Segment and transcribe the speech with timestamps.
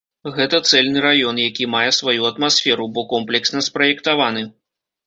[0.37, 4.43] Гэта цэльны раён, які мае сваю атмасферу, бо комплексна спраектаваны.